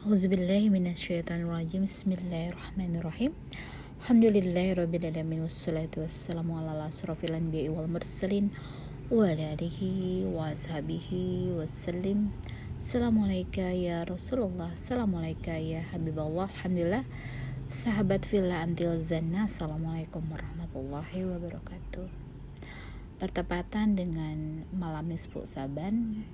Auzubillahiminasyaitonirrajim 0.00 1.84
Bismillahirrahmanirrahim. 1.84 3.36
Alhamdulillahirrabbilalamin 4.00 5.44
Wassalatu 5.44 6.00
wassalamu 6.00 6.56
ala 6.56 6.88
asrafil 6.88 7.36
anbiya 7.36 7.68
wal 7.68 7.84
mursalin 7.84 8.48
Wa 9.12 9.28
ala 9.28 9.52
alihi 9.52 10.24
wa 10.24 10.56
ashabihi 10.56 11.52
wassalim. 11.52 12.32
Assalamualaikum 12.80 13.76
ya 13.76 14.08
Rasulullah. 14.08 14.72
Assalamualaikum 14.72 15.60
ya 15.60 15.84
Habiballah 15.92 16.48
Alhamdulillah. 16.48 17.04
Sahabat 17.68 18.24
Villa 18.24 18.64
Antil 18.64 18.96
Zanna 19.04 19.52
Assalamualaikum 19.52 20.24
warahmatullahi 20.32 21.28
wabarakatuh. 21.28 22.08
Bertepatan 23.20 24.00
dengan 24.00 24.64
malam 24.72 25.12
nisfu 25.12 25.44
saban 25.44 26.24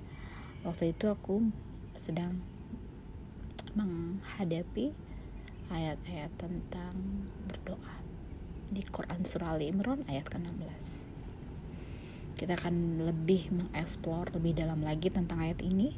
Waktu 0.63 0.95
itu 0.95 1.11
aku 1.11 1.51
sedang 1.99 2.39
menghadapi 3.77 4.89
ayat-ayat 5.69 6.33
tentang 6.41 6.95
berdoa. 7.45 7.95
Di 8.73 8.81
Quran 8.83 9.21
Surah 9.21 9.53
Ali 9.53 9.69
Imran 9.69 10.01
ayat 10.09 10.25
ke-16. 10.27 10.85
Kita 12.41 12.57
akan 12.57 13.05
lebih 13.05 13.53
mengeksplor 13.53 14.33
lebih 14.33 14.57
dalam 14.57 14.81
lagi 14.81 15.13
tentang 15.13 15.45
ayat 15.45 15.61
ini. 15.61 15.93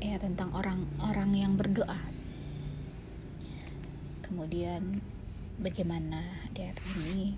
Ya 0.00 0.16
tentang 0.16 0.56
orang-orang 0.56 1.30
yang 1.36 1.52
berdoa. 1.60 2.00
Kemudian 4.24 5.04
bagaimana 5.60 6.24
di 6.56 6.66
ayat 6.66 6.80
ini 6.96 7.36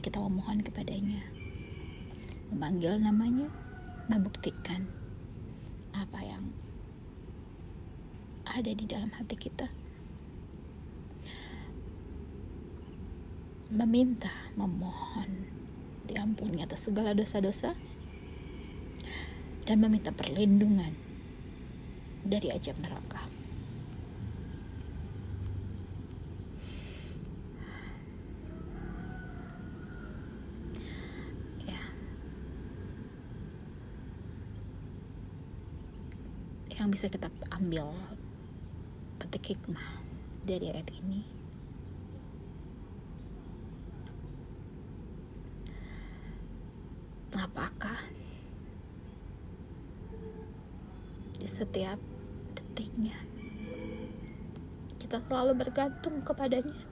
kita 0.00 0.16
memohon 0.16 0.64
kepadanya. 0.64 1.22
Memanggil 2.48 2.96
namanya 2.96 3.52
membuktikan 4.08 4.97
apa 5.98 6.22
yang 6.22 6.44
ada 8.46 8.70
di 8.70 8.84
dalam 8.86 9.10
hati 9.10 9.34
kita. 9.34 9.66
Meminta, 13.68 14.32
memohon 14.56 15.44
diampuni 16.08 16.64
atas 16.64 16.88
segala 16.88 17.12
dosa-dosa 17.12 17.76
dan 19.68 19.76
meminta 19.84 20.08
perlindungan 20.14 20.96
dari 22.24 22.48
ajab 22.48 22.80
neraka. 22.80 23.37
Yang 36.88 36.96
bisa 36.96 37.12
kita 37.12 37.28
ambil. 37.52 37.92
Petik 39.20 39.52
hikmah 39.52 40.00
dari 40.48 40.72
ayat 40.72 40.88
ini. 41.04 41.20
Apakah 47.36 48.00
di 51.36 51.44
setiap 51.44 52.00
detiknya 52.56 53.20
kita 54.96 55.20
selalu 55.20 55.60
bergantung 55.60 56.24
kepadanya? 56.24 56.88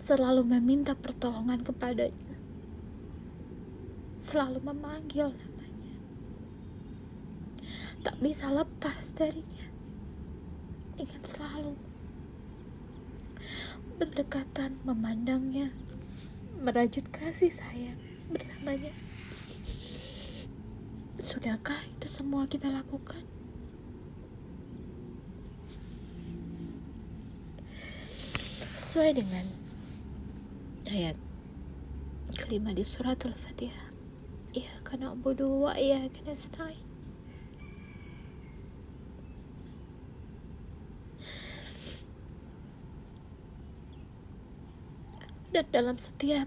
Selalu 0.00 0.40
meminta 0.40 0.96
pertolongan 0.96 1.60
kepadanya? 1.60 2.32
Selalu 4.16 4.64
memanggil 4.64 5.36
tak 8.06 8.22
bisa 8.22 8.46
lepas 8.54 9.10
darinya. 9.18 9.66
Ingin 10.94 11.22
selalu 11.26 11.74
berdekatan 13.98 14.78
memandangnya 14.86 15.74
merajut 16.62 17.02
kasih 17.10 17.50
sayang 17.50 17.98
bersamanya. 18.30 18.94
Sudahkah 21.18 21.82
itu 21.98 22.06
semua 22.06 22.46
kita 22.46 22.70
lakukan? 22.70 23.26
Sesuai 28.78 29.18
dengan 29.18 29.46
ayat 30.94 31.18
kelima 32.38 32.70
di 32.70 32.86
suratul 32.86 33.34
fatihah. 33.34 33.90
Ya 34.54 34.70
karena 34.86 35.10
bodoh 35.18 35.66
wa 35.66 35.74
ya 35.74 36.06
karena 36.14 36.38
stain 36.38 36.85
dan 45.56 45.72
dalam 45.72 45.96
setiap 45.96 46.44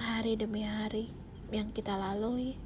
hari 0.00 0.32
demi 0.32 0.64
hari 0.64 1.12
yang 1.52 1.68
kita 1.76 1.92
lalui. 1.92 2.56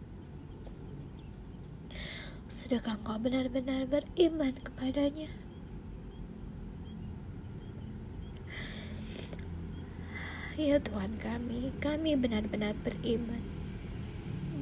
Sudahkah 2.47 2.95
engkau 2.95 3.19
benar-benar 3.19 3.91
beriman 3.91 4.55
kepadanya? 4.55 5.27
Ya 10.55 10.79
Tuhan 10.79 11.19
kami 11.19 11.75
kami 11.83 12.15
benar-benar 12.15 12.79
beriman. 12.87 13.43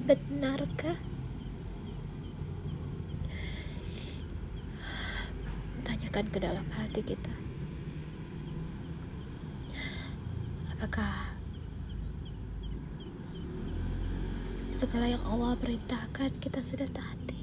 Benarkah? 0.08 0.97
Tanyakan 5.84 6.24
ke 6.32 6.38
dalam 6.41 6.64
hati 6.72 7.04
kita 7.04 7.46
Apakah 10.86 11.34
segala 14.70 15.10
yang 15.10 15.19
Allah 15.26 15.58
perintahkan 15.58 16.30
kita 16.38 16.62
sudah 16.62 16.86
taati? 16.86 17.42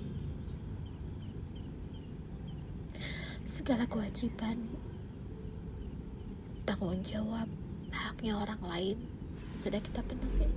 Segala 3.44 3.84
kewajiban, 3.84 4.64
tanggung 6.64 7.04
jawab, 7.04 7.52
haknya 7.92 8.40
orang 8.40 8.64
lain 8.64 8.98
sudah 9.60 9.84
kita 9.84 10.00
penuhi. 10.08 10.48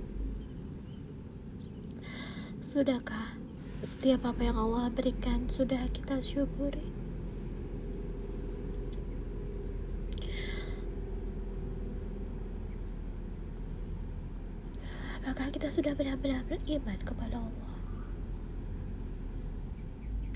Sudahkah 2.63 3.35
setiap 3.83 4.31
apa 4.31 4.47
yang 4.47 4.55
Allah 4.55 4.87
berikan 4.95 5.43
sudah 5.51 5.83
kita 5.91 6.23
syukuri? 6.23 6.95
Apakah 15.27 15.46
kita 15.57 15.73
sudah 15.73 15.97
benar-benar 15.97 16.45
beriman 16.45 17.01
kepada 17.01 17.41
Allah? 17.41 17.73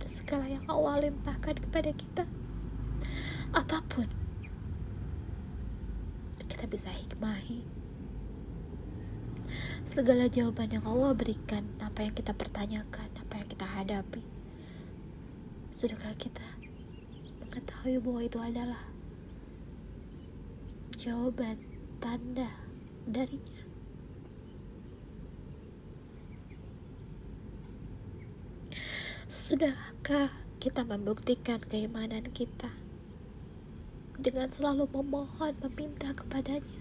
Segala 0.09 0.49
yang 0.49 0.65
Allah 0.65 1.05
limpahkan 1.05 1.61
kepada 1.61 1.93
kita, 1.93 2.25
apa 3.53 3.85
pun, 3.85 4.09
kita 6.41 6.65
bisa 6.65 6.89
hikmahi. 6.89 7.61
Segala 9.85 10.25
jawaban 10.25 10.73
yang 10.73 10.89
Allah 10.89 11.13
berikan, 11.13 11.69
apa 11.85 12.01
yang 12.01 12.17
kita 12.17 12.33
pertanyakan, 12.33 13.13
apa 13.21 13.33
yang 13.37 13.45
kita 13.45 13.65
hadapi, 13.77 14.25
sudahkah 15.69 16.17
kita 16.17 16.47
mengetahui 17.45 18.01
bahwa 18.01 18.25
itu 18.25 18.41
adalah 18.41 18.81
jawaban 20.97 21.61
tanda 22.01 22.49
darinya? 23.05 23.60
Sudahkah 29.51 30.31
kita 30.63 30.87
membuktikan 30.87 31.59
keimanan 31.59 32.23
kita 32.31 32.71
dengan 34.15 34.47
selalu 34.47 34.87
memohon, 34.95 35.51
meminta 35.59 36.15
kepadanya 36.15 36.79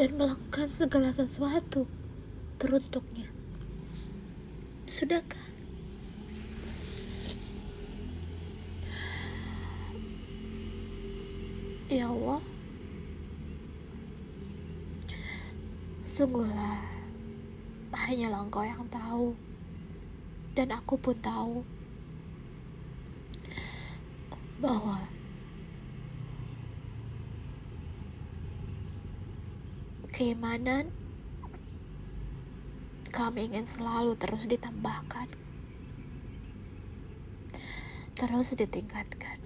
dan 0.00 0.16
melakukan 0.16 0.72
segala 0.72 1.12
sesuatu 1.12 1.84
teruntuknya? 2.56 3.28
Sudahkah? 4.88 5.44
Ya 11.92 12.08
Allah, 12.08 12.40
sungguhlah 16.08 16.80
hanyalah 17.92 18.48
Engkau 18.48 18.64
yang 18.64 18.88
tahu 18.88 19.36
dan 20.54 20.70
aku 20.70 20.94
pun 20.94 21.18
tahu 21.18 21.66
bahwa 24.62 25.02
keimanan 30.14 30.94
kami 33.10 33.50
ingin 33.50 33.66
selalu 33.66 34.14
terus 34.14 34.46
ditambahkan, 34.46 35.26
terus 38.14 38.54
ditingkatkan. 38.54 39.38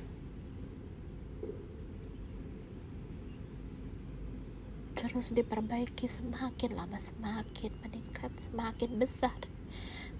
Terus 4.92 5.32
diperbaiki 5.32 6.04
semakin 6.04 6.76
lama 6.76 7.00
semakin 7.00 7.72
meningkat, 7.80 8.32
semakin 8.44 9.00
besar 9.00 9.36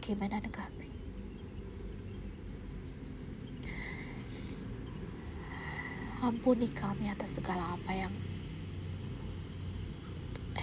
keimanan 0.08 0.40
kami. 0.48 0.88
Ampuni 6.24 6.72
kami 6.72 7.12
atas 7.12 7.36
segala 7.36 7.76
apa 7.76 7.92
yang 7.92 8.14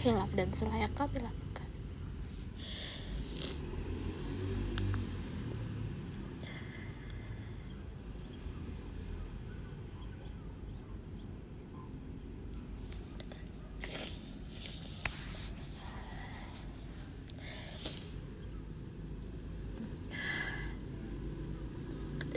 hilaf 0.02 0.34
dan 0.34 0.50
selayak 0.50 0.90
kami 0.98 1.22
lakukan. 1.22 1.65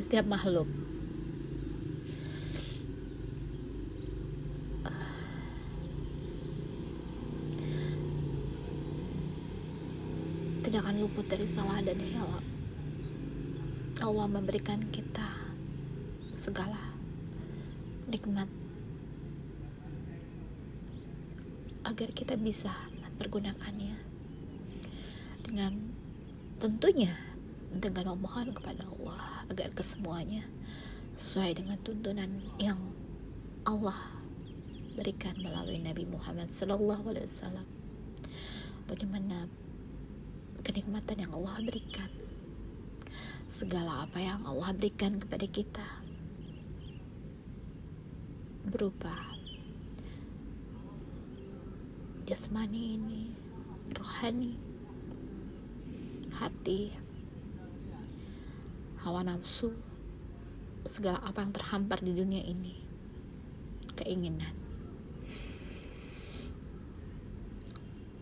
Setiap 0.09 0.25
makhluk 0.25 0.65
tidak 10.65 10.81
akan 10.81 11.05
luput 11.05 11.29
dari 11.29 11.45
salah 11.45 11.85
dan 11.85 12.01
hilap. 12.01 12.41
Allah 14.01 14.27
memberikan 14.33 14.81
kita 14.89 15.29
segala 16.33 16.81
nikmat 18.09 18.49
agar 21.85 22.09
kita 22.17 22.41
bisa 22.41 22.73
mempergunakannya 23.05 24.01
dengan 25.45 25.93
tentunya 26.57 27.13
dengan 27.77 28.17
memohon 28.17 28.57
kepada 28.57 28.89
Allah 28.89 29.38
agar 29.49 29.73
kesemuanya 29.73 30.45
sesuai 31.19 31.59
dengan 31.59 31.79
tuntunan 31.83 32.31
yang 32.61 32.79
Allah 33.67 33.97
berikan 34.95 35.35
melalui 35.39 35.79
Nabi 35.83 36.07
Muhammad 36.07 36.51
Wasallam. 37.27 37.67
Bagaimana 38.89 39.47
kenikmatan 40.63 41.23
yang 41.23 41.33
Allah 41.35 41.59
berikan 41.63 42.11
segala 43.49 44.05
apa 44.05 44.21
yang 44.21 44.45
Allah 44.45 44.71
berikan 44.77 45.17
kepada 45.17 45.47
kita 45.49 45.87
berupa 48.69 49.17
jasmani 52.29 53.01
ini 53.01 53.33
rohani 53.97 54.61
hati 56.37 56.93
hawa 59.09 59.25
nafsu 59.25 59.73
segala 60.85 61.17
apa 61.25 61.41
yang 61.41 61.57
terhampar 61.57 62.05
di 62.05 62.13
dunia 62.13 62.45
ini. 62.45 62.77
Keinginan. 63.97 64.53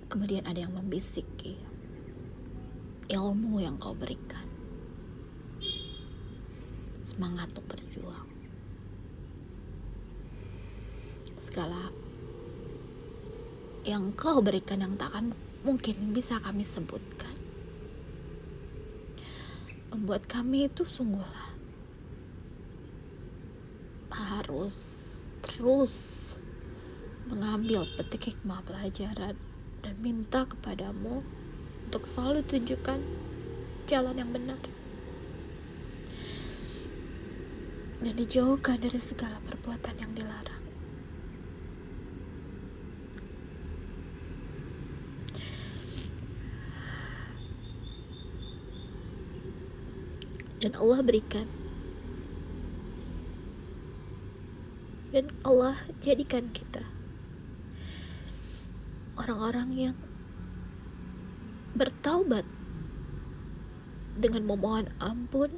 Kemudian 0.07 0.47
ada 0.47 0.63
yang 0.63 0.71
membisiki 0.71 1.59
ilmu 3.11 3.59
yang 3.59 3.75
kau 3.83 3.99
berikan. 3.99 4.47
Semangat 7.03 7.51
untuk 7.51 7.67
berjuang. 7.75 8.31
Segala 11.43 11.91
yang 13.83 14.15
kau 14.15 14.39
berikan 14.39 14.87
yang 14.87 14.95
tak 14.95 15.11
akan 15.11 15.35
mungkin 15.67 16.15
bisa 16.15 16.39
kami 16.39 16.63
sebutkan 16.63 17.26
membuat 19.93 20.27
kami 20.27 20.67
itu 20.67 20.83
sungguhlah 20.83 21.55
harus 24.11 24.77
terus 25.45 25.95
mengambil 27.27 27.85
petik 27.99 28.33
hikmah 28.33 28.63
pelajaran 28.65 29.35
dan 29.83 29.95
minta 30.03 30.47
kepadamu 30.47 31.21
untuk 31.87 32.03
selalu 32.07 32.43
tunjukkan 32.47 32.99
jalan 33.87 34.19
yang 34.19 34.31
benar 34.31 34.59
dan 38.01 38.15
dijauhkan 38.15 38.77
dari 38.79 39.01
segala 39.01 39.41
perbuatan 39.49 39.97
yang 39.97 40.13
dilarang. 40.13 40.56
Dan 50.61 50.73
Allah 50.77 51.01
berikan. 51.05 51.49
Dan 55.13 55.33
Allah 55.45 55.77
jadikan 56.05 56.53
kita 56.53 56.85
orang-orang 59.17 59.69
yang 59.75 59.97
bertaubat 61.73 62.45
dengan 64.17 64.45
memohon 64.49 64.89
ampun 65.01 65.53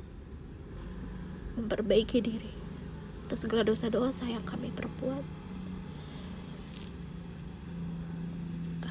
memperbaiki 1.58 2.22
diri 2.22 2.52
atas 3.26 3.44
segala 3.44 3.66
dosa-dosa 3.66 4.24
yang 4.24 4.42
kami 4.46 4.72
perbuat. 4.72 5.26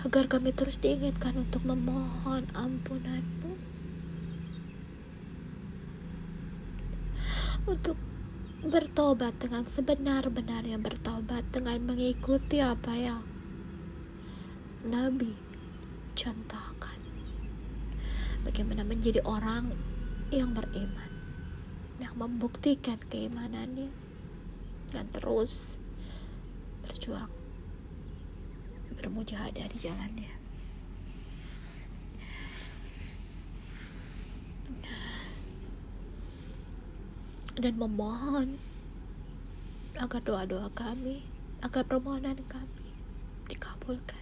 Agar 0.06 0.30
kami 0.30 0.56
terus 0.56 0.80
diingatkan 0.80 1.36
untuk 1.36 1.66
memohon 1.68 2.48
ampunanmu 2.56 3.37
untuk 7.68 8.00
bertobat 8.64 9.36
dengan 9.44 9.68
sebenar-benarnya 9.68 10.80
bertobat 10.80 11.44
dengan 11.52 11.84
mengikuti 11.84 12.64
apa 12.64 12.96
yang 12.96 13.22
Nabi 14.88 15.36
contohkan. 16.16 17.00
Bagaimana 18.48 18.88
menjadi 18.88 19.20
orang 19.28 19.76
yang 20.32 20.56
beriman 20.56 21.12
yang 22.00 22.16
membuktikan 22.16 22.96
keimanannya 23.12 23.92
dan 24.96 25.06
terus 25.12 25.76
berjuang 26.88 27.28
bermujahadah 28.96 29.68
di 29.68 29.78
jalannya 29.82 30.47
dan 37.58 37.74
memohon 37.74 38.62
agar 39.98 40.22
doa-doa 40.22 40.70
kami 40.78 41.26
agar 41.66 41.82
permohonan 41.90 42.38
kami 42.46 42.86
dikabulkan. 43.50 44.22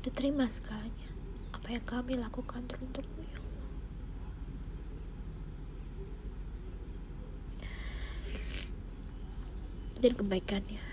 Diterima 0.00 0.48
segalanya. 0.48 1.08
Apa 1.52 1.76
yang 1.76 1.84
kami 1.84 2.16
lakukan 2.16 2.64
teruntukmu 2.64 3.20
ya 3.20 3.36
Allah. 3.36 3.72
Dan 10.00 10.12
kebaikannya 10.16 10.84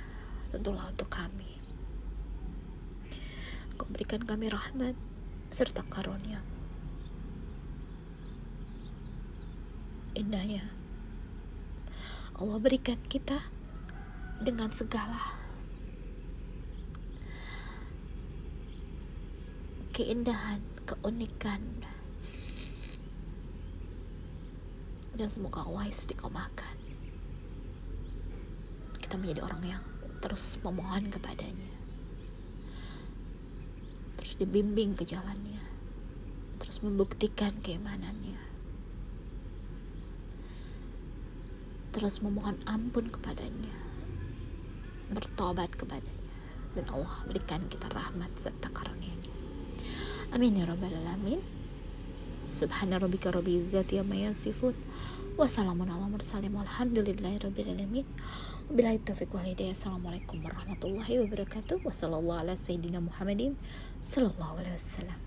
tentulah 0.51 0.91
untuk 0.91 1.07
kami. 1.07 1.55
Kau 3.79 3.87
berikan 3.87 4.27
kami 4.27 4.51
rahmat 4.51 4.99
serta 5.55 5.87
karunia. 5.87 6.43
Indahnya 10.19 10.84
Allah 12.35 12.59
berikan 12.59 12.99
kita 13.07 13.39
dengan 14.43 14.67
segala 14.75 15.39
keindahan, 19.95 20.59
keunikan. 20.83 21.63
Dan 25.15 25.31
semoga 25.31 25.63
Allah 25.63 25.87
istiqomahkan 25.87 26.75
kita 28.99 29.15
menjadi 29.15 29.47
orang 29.47 29.79
yang 29.79 29.83
terus 30.19 30.59
memohon 30.59 31.07
kepadanya. 31.07 31.71
Terus 34.19 34.35
dibimbing 34.35 34.99
ke 34.99 35.07
jalannya. 35.07 35.63
Terus 36.59 36.83
membuktikan 36.83 37.55
keimanannya 37.63 38.54
terus 41.95 42.19
memohon 42.19 42.59
ampun 42.67 43.07
kepadanya. 43.07 43.71
Bertobat 45.15 45.71
kepadanya. 45.79 46.27
Dan 46.75 46.91
Allah 46.91 47.23
berikan 47.23 47.63
kita 47.71 47.87
rahmat 47.87 48.35
serta 48.35 48.67
karunia-Nya. 48.67 49.31
Amin 50.35 50.59
ya 50.59 50.67
rabbal 50.67 50.91
alamin. 50.91 51.39
subhana 52.51 52.99
rabbika 52.99 53.31
rabbil 53.31 53.63
izzati 53.63 53.95
amma 53.95 54.19
yasifun. 54.27 54.75
Wassalamun 55.39 55.87
ala 55.87 56.11
mursalin. 56.11 56.51
Walhamdulillahi 56.51 57.39
rabbil 57.39 57.71
alamin. 57.71 58.05
Wabillahi 58.67 58.99
taufiq 58.99 59.31
wal 59.31 59.47
hidayah. 59.47 59.71
Assalamualaikum 59.71 60.43
warahmatullahi 60.43 61.23
wabarakatuh. 61.23 61.79
Wasallallahu 61.79 62.43
ala 62.43 62.59
sayyidina 62.59 62.99
muhammadin 62.99 63.55
sallallahu 64.03 64.59
alaihi 64.59 64.75
wasallam 64.75 65.24